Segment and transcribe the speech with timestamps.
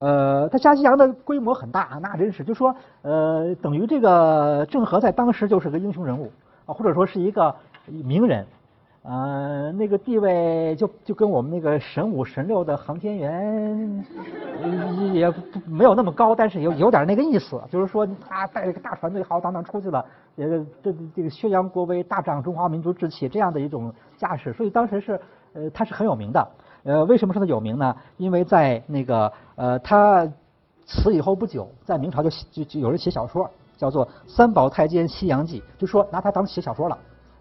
[0.00, 6.30] 呃，他下西洋的规模很大，那真是就说呃，等于这个郑和在当时就是个英雄人物
[6.66, 7.54] 啊，或者说是一个
[7.86, 8.46] 名人。
[9.02, 14.04] 呃，那个地位就就跟我们那个神五神六的航天员
[15.14, 20.04] 也不没有那么高，但是有有点那个意思，就是说他带着个大船队浩浩荡荡出去了，
[20.36, 25.18] 这这这个宣扬国威、大展中华民族志气这样的一种架势，所以当时是
[25.54, 26.46] 呃他是很有名的。
[26.84, 27.94] 呃，为什么说他有名呢？
[28.16, 30.26] 因为在那个呃他
[30.86, 36.98] 死以后不久，在明朝就就就有人写小说，叫做《三宝太监西洋记》，就说拿他当写小说了。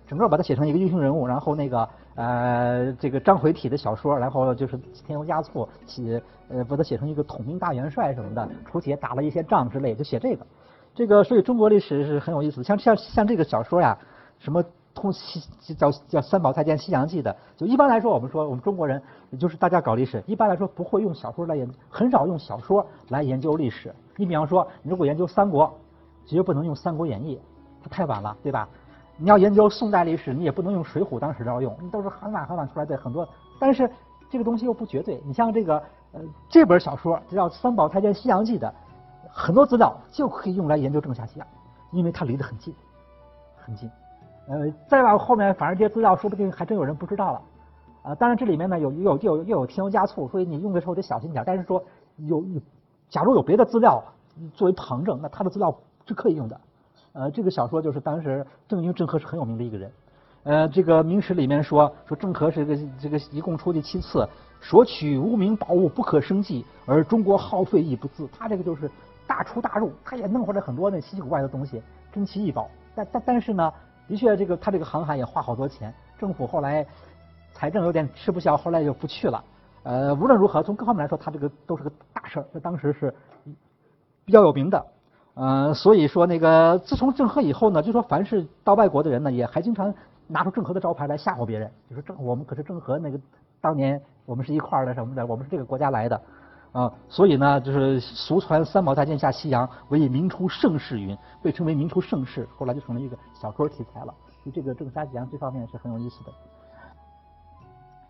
[0.07, 10.45] 整个把它写成一个英雄人物，然后那个呃这个章回体的小说，然后就是添油加醋写呃把它写成一个统兵大元帅什么的，出去打了一些仗之类，就写这个。
[10.95, 13.97] 这个所以中国历史是很有意思，像像像这个小说呀，
[14.39, 14.63] 什么
[14.97, 15.41] 通西
[15.75, 19.01] 叫叫三宝太监西洋记的，就一般来说我们说我们中国人
[19.39, 23.93] 就是大家搞历史，一般来说不会用小说来研，很少用小说来研究历史。
[24.15, 25.71] 你比方说，如果研究三国，
[26.25, 27.39] 绝不能用三国演义，
[27.81, 28.67] 它太晚了，对吧？
[29.17, 33.27] 你要研究宋代历史，你也不能用《水浒》当时要用，你都是很晚很晚出来的很多。
[33.59, 33.89] 但是
[34.29, 35.77] 这个东西又不绝对，你像这个
[36.11, 38.73] 呃这本小说叫《三宝太监西洋记》的，
[39.31, 41.47] 很多资料就可以用来研究郑下西洋，
[41.91, 42.73] 因为它离得很近，
[43.55, 43.89] 很近。
[44.47, 47.41] 呃，再往后面，反正这些资料说不定还真有人不知道了。
[48.03, 51.43] 啊，当然这里面呢有有有又有添油加醋，所以你用的时候得小心点。
[51.45, 51.83] 但是说
[52.15, 52.41] 有，
[53.09, 54.01] 假如有别的资料
[54.53, 55.75] 作为旁证，那他的资料
[56.05, 56.59] 是可以用的。
[57.11, 59.91] 呃，这个小说就是当时郑英郑和是很有名的一个人。
[60.43, 64.25] 呃，这个明史里面说说郑和是个这个一共出去七次，
[64.61, 68.25] 索取无名宝物不可生计，而中国耗费亦不自。
[68.27, 68.89] 他这个就是
[69.27, 71.81] 大出大入，他也弄回来很多那稀奇古怪的东西，
[72.13, 72.69] 珍奇异宝。
[72.95, 73.73] 但但但是呢，
[74.07, 76.85] 的确这个他这个航海也花好多钱，政府后来
[77.53, 79.43] 财政有点吃不消，后来就不去了。
[79.83, 83.13] 呃，无论如何，从各方面来说，他这个都是个大事儿，在当时是
[84.25, 84.85] 比较有名的。
[85.33, 89.93] 呃，所以说那个自从郑和以后呢，就说凡是到外国的人呢，也还经常
[90.27, 93.19] 拿出郑和的招牌来吓唬别人，就说郑我们可是郑和那个
[93.61, 96.19] 当年我们是一块儿的什么的，我们是这个国家来的
[96.71, 104.13] 啊，所以呢，就是俗传三宝太监下西洋为明初盛世云，被称为明初盛世，后来就成了一个小说题材了。
[104.45, 106.31] 就这个郑和下西洋这方面是很有意思的。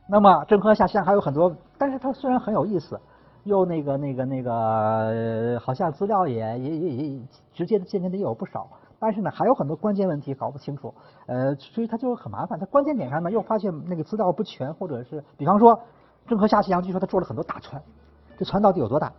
[0.08, 3.00] 那么郑和下西洋还有很多，但是它虽然很有意思。
[3.44, 7.22] 又那个那个那个，好像资料也也也也
[7.54, 8.68] 直接的间接的也有不少，
[9.00, 10.94] 但是呢还有很多关键问题搞不清楚，
[11.28, 12.60] 呃，所以他就很麻烦。
[12.60, 15.80] 他关键点上呢又发现那个资料不全，或者是比方说
[16.28, 17.82] 郑和下西洋，据说他坐了很多大船，
[18.38, 19.12] 这船到底有多大？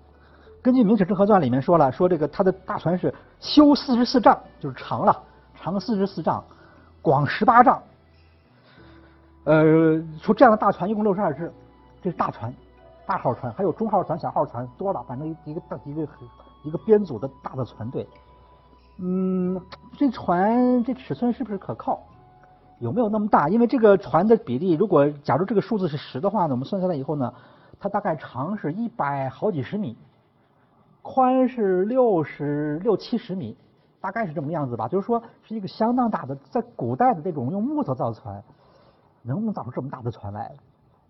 [0.63, 5.23] 根据《明史郑和传》里面说了，说这个他的大船是修四十四丈，就是长了，
[5.55, 6.43] 长四十四丈，
[7.03, 7.81] 广十八丈。
[9.45, 11.53] 呃，说这样的大船一共六十二只，
[12.03, 12.53] 这是大船。
[13.07, 16.07] 大号船还有中号船、小号船多了，反正一个大一个
[16.63, 18.07] 一个编组的大的船队。
[18.99, 19.59] 嗯，
[19.97, 22.01] 这船这尺寸是不是可靠？
[22.81, 23.49] 有没有那么大？
[23.49, 27.33] 因为这个船的比例，如果假如这个数字是十的话呢，我们算下来以后呢，
[27.81, 29.97] 它大概长是一百好几十米，
[31.03, 33.57] 宽是六十六七十米，
[34.01, 34.89] 大概是这么样子吧。
[34.89, 38.43] 就是说是一个相当大的，在古代的这种用木头造船，
[39.23, 40.55] 能不能造出这么大的船来？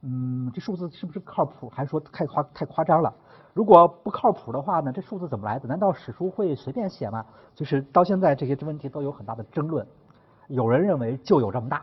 [0.02, 1.68] 嗯，这数字是不是靠谱？
[1.68, 3.12] 还是说太夸太夸张了？
[3.52, 5.66] 如果不靠谱的话呢，这数字怎么来的？
[5.66, 7.24] 难道史书会随便写吗？
[7.54, 9.84] 就是到现在这些问题都有很大的争论。
[10.46, 11.82] 有人认为就有这么大，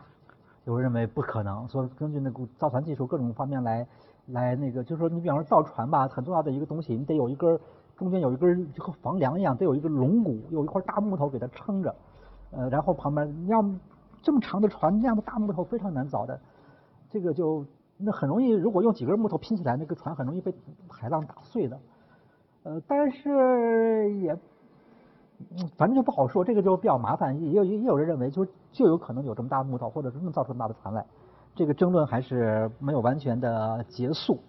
[0.64, 1.68] 有人认为不可能。
[1.68, 3.86] 说根据那个造船技术各种方面来
[4.26, 7.58] 来那个，就是说你比方说造船吧，很重要的一个东西，你得有一根
[7.96, 11.94] 中间有一根就和房梁一样，得有一个龙骨，有一块大木头给它撑着。
[12.50, 13.64] 呃，然后旁边你要
[14.22, 16.40] 这么长的船，这样的大木头非常难造的，
[17.10, 17.64] 这个就。
[17.98, 20.54] 那很容易，如果用几根木头拼起来，那个船很容易被
[20.86, 21.78] 海浪打碎的。
[22.62, 24.36] 呃，但是也，
[25.78, 27.40] 反正就不好说，这个就比较麻烦。
[27.40, 31.06] 也有也有人认为，就就有可能有这么大木头，或者是能造出那么大的船来。
[31.56, 34.40] 这个争论还是没有完全的结束。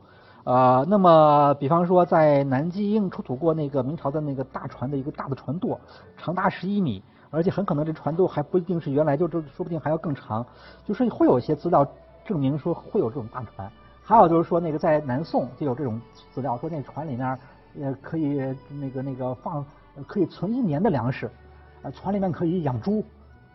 [0.43, 5.79] 呃，那么比方说，在南京出土过那个明朝的那个大船的一个大的船舵，
[6.17, 7.01] 长达十一米，
[7.31, 10.45] 而且很可能这船舵还不一定是原来就这，说不定还要更长。
[10.85, 11.87] 就是会有一些资料。
[12.25, 13.71] 证明说会有这种大船，
[14.03, 15.97] 还有就是说那个在南宋就有这种
[16.33, 17.39] 资料，说那船里面
[17.79, 19.65] 呃可以那个那个放
[20.05, 21.31] 可以存一年的粮食，
[21.83, 23.01] 呃，船里面可以养猪，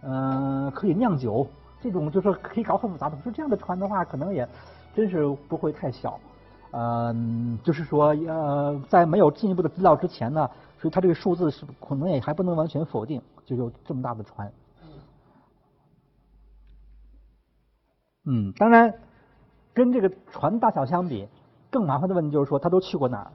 [0.00, 1.46] 嗯，可以酿酒，
[1.82, 3.16] 这种就是可以搞很复杂的。
[3.22, 4.48] 说这样的船的话，可能也
[4.94, 6.18] 真是不会太小，
[6.70, 10.48] 嗯，就是说呃，在没有进一步的资料之前呢，
[10.80, 14.52] 所以它这个数字是可能也还不能完全否定，就有这么大的船。
[18.24, 18.94] 嗯，当然，
[19.74, 21.26] 跟这个船大小相比，
[21.70, 23.32] 更麻烦的问题就是说，他都去过哪儿？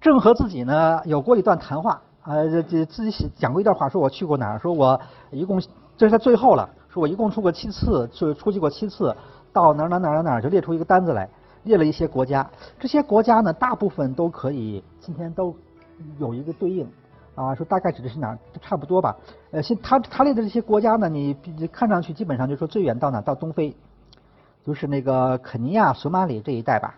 [0.00, 4.98] 郑和自己呢有过一段谈话，呃，这自己讲过一段话，说我去过哪儿，说我
[5.30, 5.60] 一共
[5.98, 9.14] 这是在最后了，说我一共出过七次，就出去过七次，
[9.52, 11.28] 到哪儿哪儿哪儿哪儿就列出一个单子来，
[11.64, 12.48] 列了一些国家，
[12.78, 15.54] 这些国家呢大部分都可以今天都
[16.18, 16.88] 有一个对应。
[17.34, 19.16] 啊，说大概指的是哪儿，差不多吧。
[19.52, 21.36] 呃，现他他列的这些国家呢，你
[21.72, 23.20] 看上去基本上就说最远到哪？
[23.20, 23.76] 到东非，
[24.64, 26.94] 就是那个肯尼亚、索马里这一带吧。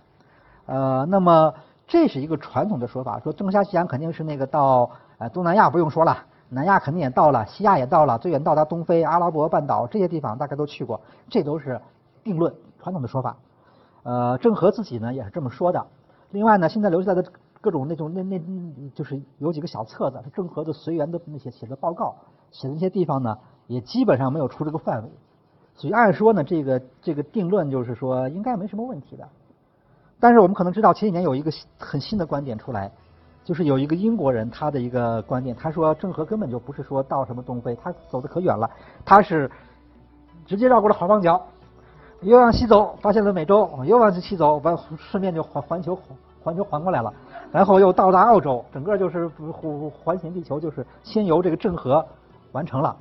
[0.64, 1.53] 呃，那么
[1.87, 11.00] 这是一个传统的说法，说郑和下西洋肯定是那个到呃东南亚不用说了，南亚肯定也到了，西亚也到了，最远到达东非、阿拉伯半岛这些地方大概都去过，
[11.31, 11.81] 这都是
[12.23, 13.37] 定论，传统的说法。
[14.02, 15.87] 呃，郑和自己呢也是这么说的。
[16.31, 17.31] 另外呢，现在留下来的。
[17.62, 18.41] 各种那种那那
[18.94, 22.17] 就是有几个小册子，郑和的随员的那些写的报告，
[22.50, 23.37] 写的那些地方呢，
[23.67, 25.11] 也基本上没有出这个范围，
[25.75, 29.29] 所以按说呢，这个这个定论就是说应该没什么问题的。
[30.19, 32.91] 但是我们可能知道前几年有一个很新的观点出来，
[33.45, 38.71] 就是有一个英国人他的一个观点，他说郑和根本就不是说到什么东非，他走的可远了，
[39.05, 39.51] 他是
[40.47, 41.41] 直接绕过了好望角，
[42.21, 45.99] 又往西走发现了美洲，又往西走完顺便就环环球
[46.43, 47.13] 环球环过来了。
[47.51, 52.07] 然后又到达澳洲，整个就是环环行地球，就是先由这个郑和
[52.53, 52.97] 完成了。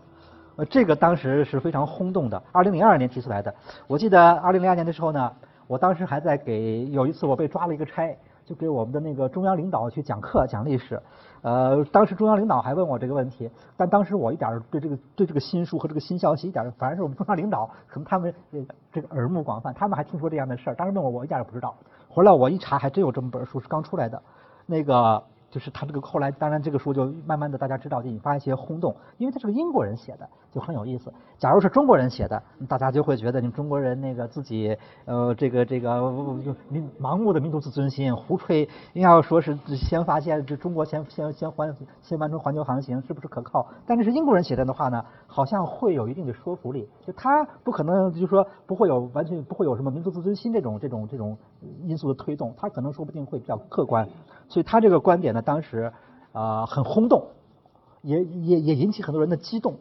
[0.55, 2.41] 呃，这个当时是非常轰动的。
[2.51, 3.53] 二零零二年提出来的，
[3.87, 5.31] 我记得二零零二年的时候呢，
[5.67, 8.17] 我当时还在给有一次我被抓了一个差，
[8.49, 10.99] 就给我们的那个中央领导去讲课讲历史。
[11.43, 13.47] 呃，当时中央领导还问我这个问题，
[13.77, 18.33] 但当时我一点对这个对这个新书和这个新消息一点，反而是我们中央领导可能他们
[18.91, 20.75] 这个耳目广泛，他们还听说这样的事儿。
[20.75, 21.75] 当时问我，我一点也不知道。
[22.09, 24.19] 回来我一查，还真有这么本书是刚出来的。
[24.65, 31.11] 那个就是他这个后来，当然这个书就慢慢的大家知道，就引发一些轰动，因为他是个英国人写的，就很有意思。
[31.37, 36.11] 假如是中国人写的，大家就会觉得你中国人那个自己呃这个这个
[36.69, 43.65] 民盲目的民族自尊心，胡吹，要说是先发现这中国先先先环先完成环球航行，是不是可靠？
[43.85, 46.87] 但是是英国人写的的话呢，好像会有一定的说服力。
[47.05, 51.37] 就他不可能就说不会有完全不会有什么民族自尊心这种这种这种
[51.85, 54.07] 因素的推动，他可能说不定会比较客观。
[54.49, 55.89] 所以他这个观点呢，当时
[56.33, 57.23] 啊很轰动，
[58.01, 59.75] 也也也引起很多人的激动。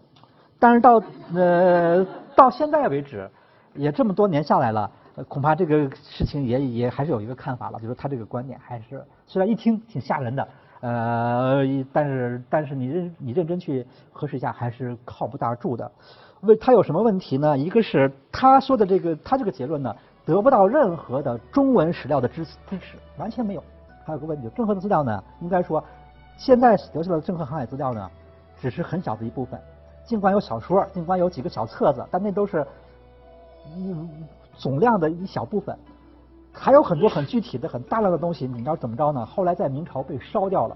[0.61, 1.03] 但是到
[1.35, 2.07] 呃
[2.37, 3.29] 到现在为止，
[3.75, 4.91] 也这么多年下来了，
[5.27, 10.49] 恐怕这个事情也也还是有一个看法了，就是他这个观点还是虽然一听挺吓人的，
[10.81, 11.63] 呃，
[11.93, 15.91] 但是但是你认你认真去核实一下，还是靠不大住的。
[16.41, 17.57] 为他有什么问题呢？
[17.57, 19.95] 一个是他说的这个他这个结论呢，
[20.25, 23.63] 得不到任何的中文史料的支支持，完全没有。
[24.09, 25.85] 还有个问题，郑和的资料呢，应该说，
[26.39, 28.11] 现在留下的郑和航海资料呢，
[28.59, 29.61] 只是很小的一部分。
[30.07, 32.67] 尽管有小说，尽管有几个小册子，但那都是
[33.77, 34.09] 嗯
[34.55, 35.79] 总量的一小部分。
[36.51, 39.27] 还有很多很具体的、很大量的东西，你知道怎么着呢？
[39.27, 40.75] 后来在明朝被烧掉了，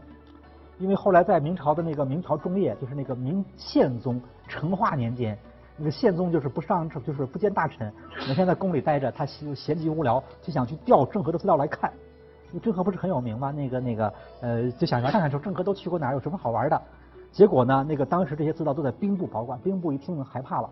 [0.79, 5.37] 因为后来在明朝的那个明朝中叶，就是那个明宪宗成化年间，
[5.79, 7.91] 那个宪宗就是不上，就是不见大臣，
[8.29, 11.91] 每天在宫里待着，他闲闲极无聊，就想去调郑和的资料来看。
[12.61, 13.51] 郑和不是很有名吗？
[13.51, 16.83] 那个那个呃，就想要看看说郑和都去过哪儿，有什么好玩的。
[17.31, 20.69] 结果呢，那个当时这些资料都在兵部保管，兵部一听害怕了，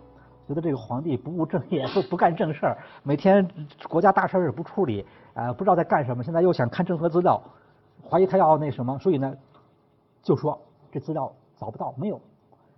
[0.47, 3.47] 觉得这个皇帝不务正业，不 不干正事儿，每天
[3.89, 6.23] 国家大事儿也不处理，啊，不知道在干什么。
[6.23, 7.41] 现在又想看郑和资料，
[8.07, 9.35] 怀疑他要那什么，所以呢，
[10.21, 10.59] 就说
[10.91, 12.21] 这资料找不到，没有，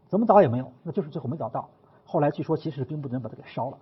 [0.08, 1.68] 怎么找也没有，那就是最后没找到。
[2.06, 3.78] 后来据说其实兵部的人把它给烧了。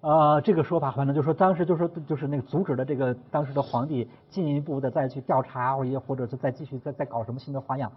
[0.00, 7.90] 呃，这个说法反正就说当时就说就是那个阻止了这个当时的皇帝进一步的再去调查，或者或者是再继续再再搞什么新的花样。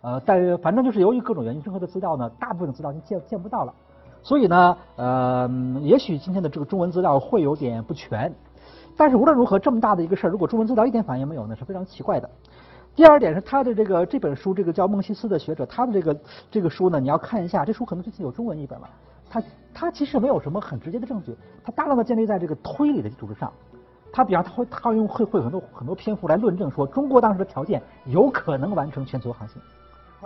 [0.00, 3.74] 呃，但反正就是由于各种原因，任何的资料呢，大部分资料就见见不到了。
[4.22, 5.50] 所以呢，呃，
[5.80, 8.32] 也许今天的这个中文资料会有点不全。
[8.96, 12.30] 但是无论如何，这么大的一个事儿，如果中文资料一点反应没有呢，是非常奇怪的。
[12.94, 16.20] 第二点是他的这个这本书，这个叫孟西斯的学者，他的这个
[16.52, 18.88] 这个书呢，你要看一下，这书可能最近有中文译本了。
[19.30, 19.42] 他
[19.74, 23.52] 他其实没有什么很直接的证据，他大量的建立在这个推理的基础之上。
[24.10, 29.60] 他比方他会他会用会会很多很多篇幅来论证说中国当时的条件有可能完成全球航行。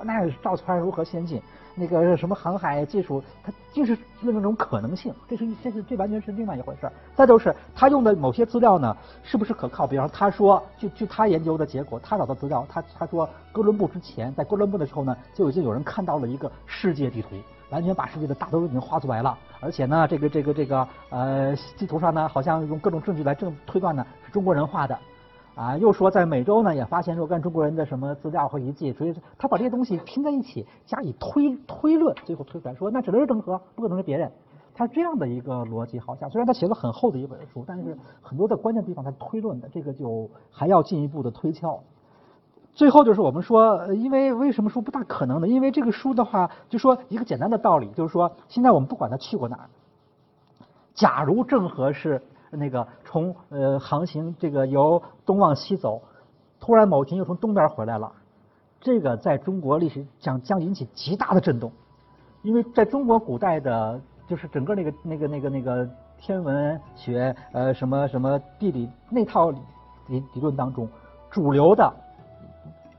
[0.02, 1.40] 那造船如何先进？
[1.75, 5.14] 那个什么航海技术，它就是论证这种可能性。
[5.26, 6.90] 这是这是这完全是另外一回事。
[7.14, 9.87] 再就是他用的某些资料呢，是不是可靠？
[9.87, 17.28] 比方他说，据据他研究的结果，他找到资料，他他说哥伦布之前在哥伦布的时候呢，就已经有人看到了一个世界地图。
[17.70, 24.99] 完全把世界的大都已经画出来了，而且呢，这个这个这个呃地图上呢，好像用各种证据来证推断呢是中国人画的，
[25.54, 34.32] 啊，又说在美洲呢也发现若干中国人的什么资料和遗迹，所以他把这些东西拼在一起加以推推论，最后推出来说那只能是郑和，不可能是别人，
[34.75, 41.78] 他是这样的一个逻辑，好像虽然他写了很厚的一本书，但是很多的关键地方他推论的，这个就还要进一步的推敲。
[42.75, 45.47] 最后就是我们说，因为为什么说不大可能呢？
[45.47, 49.68] 因为这个书的话，就说一个简单的道理，就是说，现在我们不管他去过哪儿，
[50.94, 56.00] 假如郑和是那个从呃航行这个由东往西走，
[56.61, 58.12] 突然某天又从东边回来了，
[58.80, 61.73] 这个在中国历史将将引起极大的震动，
[62.42, 69.59] 因为在中国古代的，就是整个那个那个那个那个天文学呃什么什么地理那套理
[70.35, 70.88] 理论当中，
[71.30, 71.92] 主流的。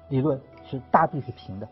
[0.09, 1.67] 理论是大地是平的，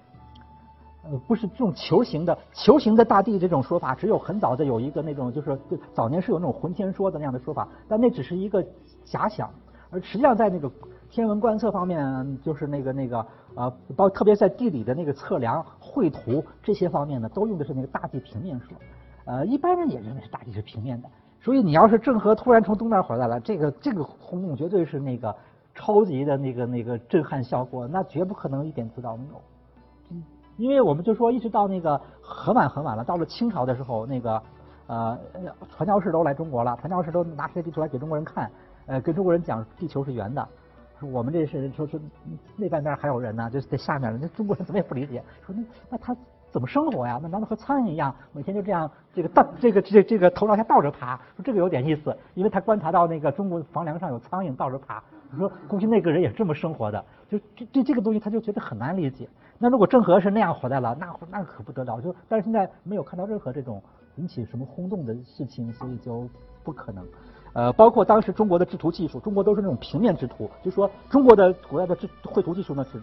[1.04, 5.58] 呃，不是这种球形的球形的大地这种说法，只有很早的有一个那种就是
[5.94, 8.64] 早年是有那种浑天说的那样的说法，但那只是一个
[9.04, 9.50] 假想，
[9.90, 10.72] 而实际上在那个
[11.10, 18.78] 天文观测方面，就是那个那个呃，包特别在地理的那个测量绘图这些方面呢，都用的是那个大地平面说，
[19.26, 21.10] 呃，一般人也认为是大地是平面的，
[21.42, 25.36] 所以你要是郑和突然从东边回来了，这个这个轰动绝对是那个。
[25.74, 29.42] 超级的那个那个震撼效果，那绝不可能一点资料没有。
[30.10, 30.22] 嗯，
[30.58, 34.42] 因为我们就说，一直到那个很晚很晚了，到了清朝的时候，那个
[34.88, 35.18] 呃
[35.70, 38.52] 传教士都来中国了，传教士都拿世界地图来给中国人看，
[38.86, 40.48] 呃，跟中国人讲地球是圆的。
[41.12, 42.00] 我们这是说说
[42.56, 46.16] 那半边还有人呢，就是在下面，那中国人怎么也不理解，说那那他
[46.52, 47.20] 怎么生活呀？
[47.24, 51.16] 那难道和苍蝇一样，每天就这样这个倒这个这这个头朝下倒着爬？
[51.36, 55.02] 说这个有点意思，因为他观察到那个中国房梁上有苍蝇倒着爬。
[55.32, 59.28] 你说估计那个人也这么生活的，就这这这个东西他就觉得很难理解。
[59.58, 62.02] 那如果郑和是那样活来了，那那可不得了。
[62.02, 63.82] 就但是现在没有看到任何这种
[64.18, 66.28] 引起什么轰动的事情，所以就
[66.64, 67.06] 不可能。
[67.54, 73.02] 呃，包括当时中国的制图技术，中国都是那种平面制图，就说中国的古代的制绘图技术呢是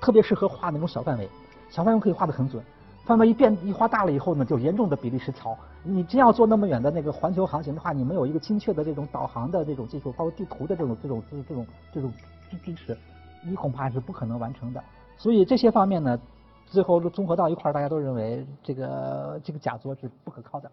[0.00, 1.28] 特别适合画那种小范围，
[1.68, 2.62] 小范围可以画得很准。
[3.08, 5.56] 范围一变一画大了以后呢，就严重的比例失调。
[5.82, 12.12] 你真要做那么远的那个环球航行的话，你没有一个精确的这种导航的这种技术，包括地图的这种这种这种这种
[12.50, 12.98] 支支持，
[13.42, 14.84] 你恐怕是不可能完成的。
[15.16, 16.20] 所以这些方面呢，
[16.66, 20.70] 最后综合到一块儿，大家都认为这个这个假说是不可靠的。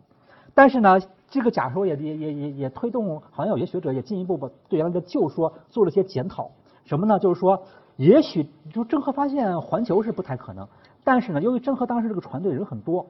[0.54, 1.00] 但是呢，
[1.30, 6.52] 这个假说也也也也也推动，好像有些学者也进一步把对原来的旧说做了些检讨。
[6.86, 7.20] 什么呢？
[7.20, 7.62] 就是说，
[7.98, 10.68] 也许就郑和发现环球是不太可能。
[11.04, 13.06] 但是呢，由于郑和当时这个船队人很多，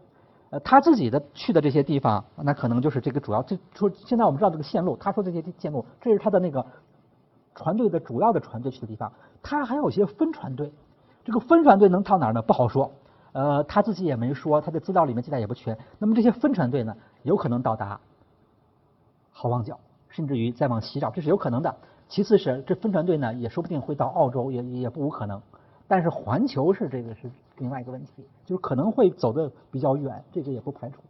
[0.50, 3.44] 呃，他自己的去的这些地方，那可能就是这个主要。
[3.44, 6.66] 这说现在我们知道这个线路，他说这些线路，这是他的那个
[7.54, 9.12] 船队的主要的船队去的地方。
[9.44, 10.72] 他还有一些分船队，
[11.24, 12.42] 这个分船队能到哪儿呢？
[12.42, 12.92] 不好说。
[13.34, 15.78] 呃，他自己也没说，他的资料里面记载也不全。
[16.00, 18.00] 那么这些分船队呢，有可能到达
[19.32, 19.78] 好望角，
[20.08, 21.76] 甚至于再往西找，这是有可能的。
[22.08, 25.42] 其次是这分船队呢，也说不定会到澳洲，也也不无可能。
[25.88, 31.02] 但是环球是这个是另外一个问题，就是可能会走的比较远，这个也不排除。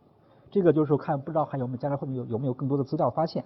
[0.51, 3.43] 这个就是看不知道还有没有将来会有有没有更多的资料发现。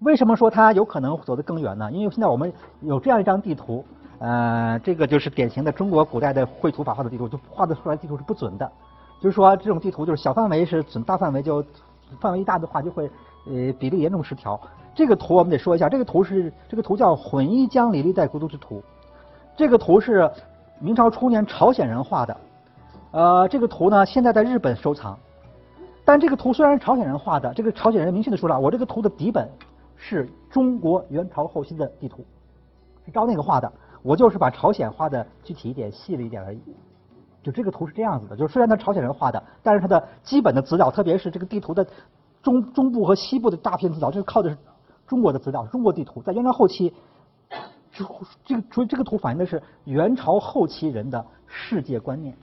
[0.00, 1.92] 为什么说它有可能走得更远呢？
[1.92, 3.84] 因为现在我们有这样一张地图，
[4.18, 8.70] 呃，这个就是典型的中国古代的绘图法画的地图，就画的出来地图是不准的。
[9.20, 11.64] 就是说这种地图就是小范围是准，大范围就
[12.20, 13.08] 范围一大的话就会
[13.46, 14.60] 呃比例严重失调。
[14.94, 18.78] 这个图我们得说一下，这个图是这个图叫《混一江里历代国都之图》，
[19.56, 20.30] 这个图是
[20.78, 22.36] 明朝初年朝鲜人画的，
[23.12, 25.18] 呃，这个图呢现在在日本收藏，
[26.04, 29.48] 但这个图虽然是朝鲜人画的，这个朝鲜人明确的说了，我这个图的底本
[29.96, 32.22] 是中国元朝后期的地图，
[33.06, 33.72] 是照那个画的，
[34.02, 36.60] 我就是把朝鲜画的具体一点、细了一点而已。
[37.42, 41.86] 就这个图是这样子的，就是虽然它朝鲜人画的，但是它的基本的资料，特别是这个地图的
[42.42, 44.56] 中中部和西部的大片资料，这是靠的是。
[45.12, 46.90] 中国的资料，中国地图在元朝后期，
[47.94, 52.34] 这个所以这个图反映的是元朝后期人的世界观念。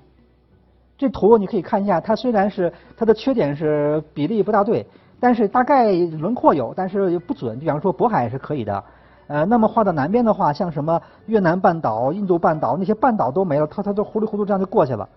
[0.95, 4.85] 这图你可以看一下，它虽然是它的缺点是比例不大对，
[5.19, 7.57] 但是大概轮廓有，但是又不准。
[7.57, 8.83] 比方说渤海是可以的，
[9.25, 15.09] 呃，那么画到南边的话，像什么越南半岛、印度半岛那些半岛都没了，它它都糊里糊涂这样就过去了。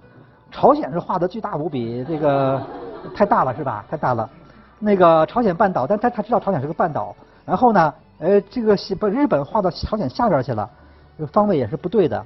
[0.50, 2.62] 朝鲜是画的巨大无比，这个
[3.14, 3.84] 太大了是吧？
[3.90, 4.26] 太大了。
[4.78, 7.14] 那个朝鲜半岛，但他他知道朝鲜是个半岛。
[7.44, 10.70] 然后呢，呃，这个西把日本划到朝鲜下边去了，
[11.18, 12.24] 这个方位也是不对的。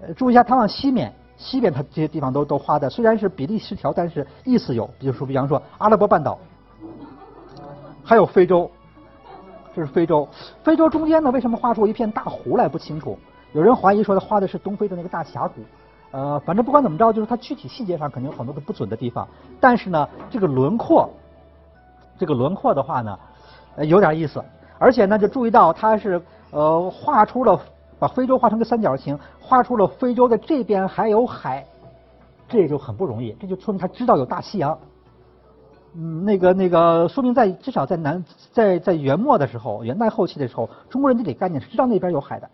[0.00, 4.88] 呃，注意一下，它往西面，西边它这些地方都都画的，虽然是比例失调，但是意思有。
[4.98, 6.38] 比如说，比方说阿拉伯半岛，
[8.02, 8.70] 还有非洲，
[9.74, 10.26] 这是非洲。
[10.64, 13.18] 非洲中间呢，为什么画出一片大湖来不清楚？
[13.52, 15.60] 有人怀疑说他画的是东非的那个大峡谷。
[16.10, 19.28] 呃，反正不管怎么着，就是它具体细节上肯定有很多的不准的地方。
[19.60, 21.10] 但是呢，这个轮廓，
[22.18, 23.18] 这个轮廓的话呢。
[23.84, 24.42] 有点意思，
[24.78, 26.20] 而且呢，就注意到它是
[26.50, 27.60] 呃画出了
[27.98, 31.64] 把非洲画成个三角形，画出了非洲的这边还有海，
[32.48, 34.78] 这就很不容易，这就说明他知道有大西洋。
[35.94, 42.50] 嗯，那个那个说明在至少在南在在元末的时候，元代后期的时候，中国人地理概念是知道那边有海的，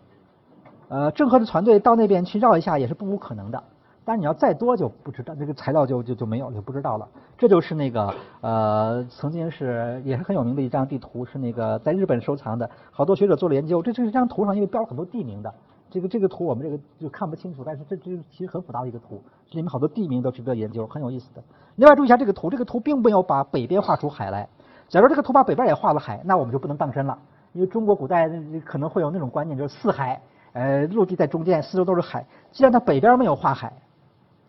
[0.89, 3.61] 呃，郑和的船队到那边去绕一下也是不无可能的。
[4.05, 7.07] 但是你要再多就不知道，这个材料就就就没有，就不知道了。
[7.37, 13.81] 这就是那个呃，曾经是也是很有名的一张地图，是那个在日本收藏的，好多学者做了研究。
[13.81, 15.51] 这这张图上因为标了很多地名的，
[15.89, 19.19] 这个这个图我们这个就看不清楚，但是这这其实很复杂的一个图，
[19.49, 21.43] 这里面好多地名都值得研究，很有意思的。
[21.75, 24.47] 另外注意一下这个图，这个图并没有把北边画出海来。
[24.87, 27.17] 假如这个图把北边也画了海，那我们就不能当真了，
[27.53, 28.29] 因为中国古代
[28.63, 30.21] 可能会有那种观念，就是四海，
[30.53, 32.23] 呃，陆地在中间，四周都是海。
[32.51, 33.73] 既然它北边没有画海。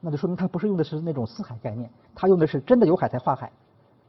[0.00, 3.50] 那就说明他不是用的是那种四海概念，他用的是真的有海才画海，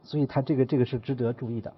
[0.02, 1.72] 所以他这个这个是值得注意的。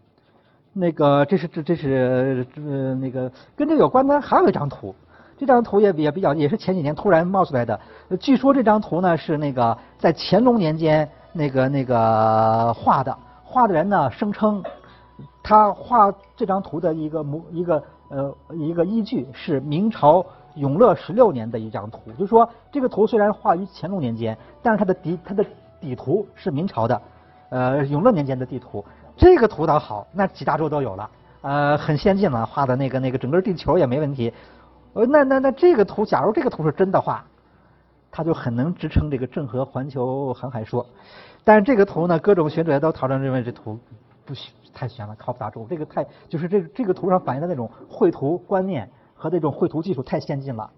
[0.73, 4.95] 那个这是这这是呃那个跟这有关的还有一张图，
[5.39, 7.81] 这张图也也比较也是前几年突然冒出来的。
[8.19, 14.63] 据说这张图呢是那个在乾隆年间那个那个画的，画的人呢声称
[15.43, 20.27] 他画这张图的一个模一个呃一个依据是明朝。
[20.55, 25.45] 永乐十六年的一张图，就是说这个图虽然画于乾隆年间，但是它的底它的
[25.81, 27.03] 底图是明朝的，
[27.51, 28.85] 呃永乐年间的地图。
[29.17, 31.11] 这个图倒好，那几大洲都有了，
[31.43, 34.33] 呃很先进了，画的那个那个整个地球也没问题。
[34.93, 37.25] 呃那那那这个图，假如这个图是真的话，
[38.11, 40.85] 它就很能支撑这个郑和环球航海说。
[41.45, 43.79] 但是这个图呢，各种学者都讨论认为这图
[44.25, 44.35] 不
[44.75, 45.67] 太悬了，靠不大住。
[45.71, 48.91] 这个太就是这这个图上反映的那种绘图观念。
[49.21, 50.71] 和这种绘图技术太先进了，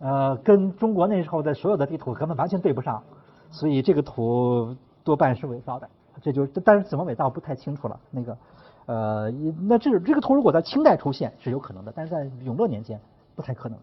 [0.00, 3.02] 呃，跟中国那时候的所有的地图根本完全对不上，
[3.50, 5.88] 所以这个图多半是伪造的。
[6.20, 7.98] 这就但是怎么伪造不太清楚了。
[8.10, 8.36] 那个，
[8.84, 9.30] 呃，
[9.66, 13.00] 那这这个图如果在清代出现是有可能的，但是在永乐年间
[13.34, 13.78] 不太可能。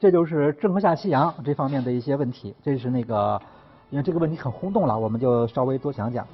[0.00, 2.56] 这就是郑和下西洋这方面的一些问题。
[2.60, 3.40] 这是那个，
[3.90, 6.26] 因为这个问题很轰动了，我们就稍微多讲讲。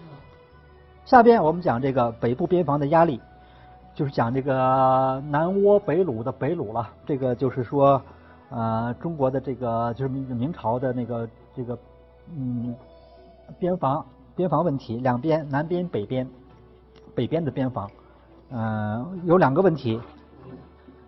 [1.05, 3.21] 下边我们讲这个北部边防的压力。
[3.99, 8.01] 就是讲这个南倭北虏的北虏了，这个就是说，
[8.49, 11.77] 呃，中国的这个就是明朝的那个这个
[12.33, 12.73] 嗯
[13.59, 14.07] 边防
[14.37, 16.25] 边防问题，两边南边北边
[17.13, 17.91] 北边的边防，
[18.53, 20.01] 嗯，有两个问题，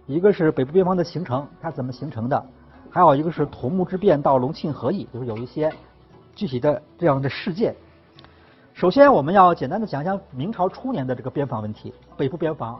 [0.06, 2.44] 一个是北部边防的形成，它怎么形成的，
[2.90, 5.72] 还有一个是土木之变到隆庆和议，就是有一些
[6.34, 7.72] 具体的这样的事件。
[8.72, 12.78] 首先，我们要简单的讲一讲明朝初年的这个边防问题，北部边防。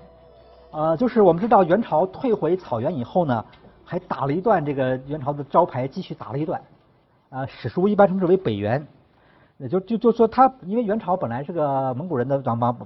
[0.71, 3.45] 呃，就是我们知道元朝退回草原以后呢，
[3.85, 6.61] 还打了一段这个元朝的招牌，继续打了一段。
[7.29, 8.87] 啊，史书一般称之为北元，
[9.59, 12.77] 也就就就说他，因为元朝本来是个蒙古人的王王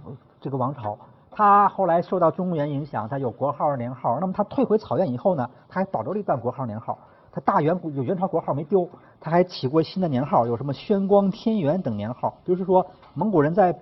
[0.40, 0.98] 这个王朝，
[1.30, 4.18] 他后来受到中原影响，他有国号年号。
[4.18, 6.98] 那么他退回草原以后呢，他还保留了一段国号年号。
[7.34, 8.88] 他大元有元朝国号没丢，
[9.20, 12.38] 他还起过新的年号，有什么宣光、天元等年号。
[12.44, 13.76] 就是说，蒙古人在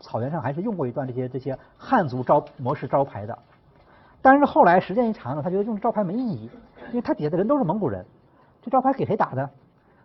[0.00, 3.38] 草原上还是用过一段这些这些汉族招模式招牌的。
[4.20, 6.50] 但是后来时间一长呢，他觉得用招牌没意义，
[6.88, 8.04] 因为他底下的人都是蒙古人，
[8.60, 9.48] 这招牌给谁打的？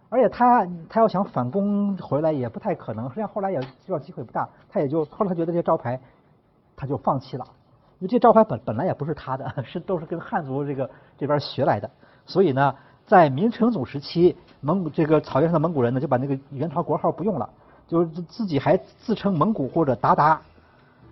[0.09, 3.09] 而且他他要想反攻回来也不太可能。
[3.09, 5.99] 实际上后来也知道机会不大，他也就后来他觉得这招牌
[6.75, 7.45] 他就放弃了，
[7.97, 10.87] 因为这招牌本本来也不是他的， 是都是跟汉族这个
[11.17, 11.89] 这边学来的，
[12.27, 12.75] 所以呢。
[13.07, 17.49] 在明成祖时期，蒙古这个草原上的蒙古人呢，就把那个元朝国号不用了，
[17.87, 20.37] 就是自己还自称蒙古或者鞑靼。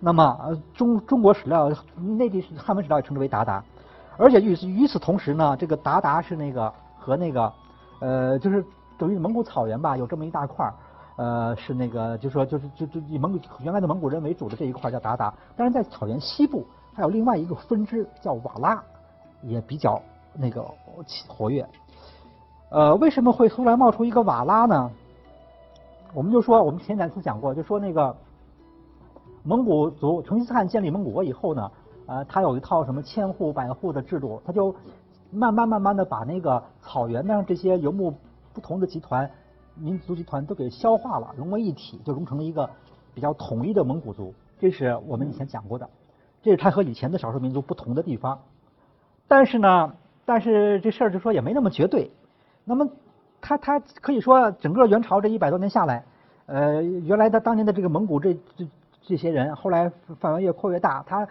[0.00, 3.60] 那么中中国史料、内地汉文史料也称之为鞑靼。
[4.16, 7.52] 而且与此与此同时呢，这个鞑靼是那个和那个
[8.00, 8.64] 呃，就是
[8.98, 10.74] 等于蒙古草原吧，有这么一大块儿，
[11.16, 15.32] 呃，是那个就说就是就就以蒙古原来的蒙古人为主的这一块叫鞑靼。
[15.56, 18.82] 但是在草原西部还有另外一个分支叫瓦剌，
[19.42, 20.00] 也比较
[20.34, 20.64] 那个
[21.26, 21.66] 活跃。
[22.70, 24.90] 呃，为什么会突然冒出一个瓦拉呢？
[26.12, 28.16] 我们就说，我们前两次讲过，就说那个
[29.42, 31.70] 蒙古族成吉思汗建立蒙古国以后呢，
[32.06, 34.74] 呃，他有一套什么千户百户的制度，他就
[35.30, 38.12] 慢慢慢慢的把那个草原上这些游牧
[38.52, 39.30] 不同的集团、
[39.74, 42.68] 民族集团都给消化了，融为一体，就融成了一个
[43.14, 44.34] 比较统一的蒙古族。
[44.58, 45.88] 这是我们以前讲过的，
[46.42, 48.40] 这是他和以前的少数民族不同的地方。
[49.28, 52.10] 但是呢，但是这事儿就说也没那么绝对。
[52.64, 52.88] 那么，
[53.40, 56.04] 他他可以说，整个元朝这一百多年下来，
[56.46, 58.68] 呃，原来他当年的这个蒙古这这
[59.02, 61.26] 这些人，后来范围越扩越大，他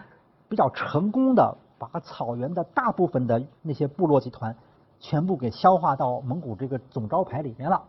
[0.49, 4.55] 比较成功的把草原的大部分的那些部落集团
[4.99, 7.81] 全部给消化到蒙古这个总招牌里面了。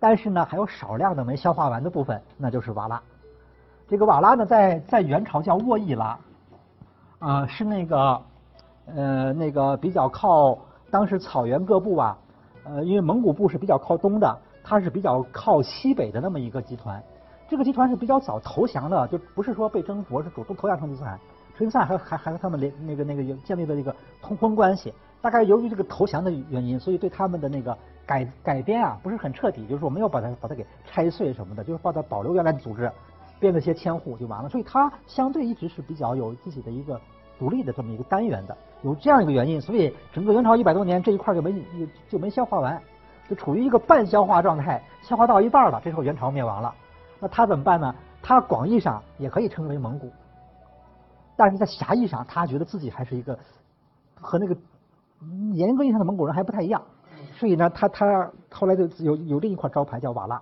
[0.00, 3.02] 但是呢，还有少量的没消化完的部分，那就是瓦剌。
[3.86, 6.18] 这个瓦剌呢，在在元朝叫沃亦剌，
[7.18, 8.20] 啊，是那个
[8.94, 10.58] 呃那个比较靠
[10.90, 12.16] 当时草原各部啊。
[12.62, 17.02] 呃，因为蒙古部是比较靠东的，它是比较靠西北的那么一个集团。
[17.48, 21.18] 这个集团是比较早投降的，就不是说被征服，是主动投降成吉思汗。
[21.56, 24.92] 成吉思汗还还还和他们连那个那个建立了一个通婚关系。
[25.22, 27.76] 大概由于这个投降的原因，所以对他们的那个
[28.06, 32.92] 改改编啊不是很彻底，就是我没有把它把它给拆碎什么的，就是把它保留原来的组织，
[33.40, 34.48] 编了些千户就完了。
[34.50, 37.00] 所以它相对一直是比较有自己的一个
[37.40, 38.56] 独立的这么一个单元的。
[38.82, 41.52] 有这样一个原因，所以整个元朝一百多年这一块就没
[42.08, 42.80] 就没消化完，
[43.28, 46.74] 就处于一个半消化状态，消化到一半了，这时候元朝灭亡了。
[47.18, 47.94] 那他怎么办呢？
[48.22, 50.10] 他广义上也可以称为蒙古，
[51.36, 53.38] 但是在狭义上，他觉得自己还是一个
[54.14, 54.56] 和那个
[55.52, 56.82] 严格意义上的蒙古人还不太一样，
[57.34, 60.40] 所以呢，他他后来就有有另一块招牌叫瓦剌。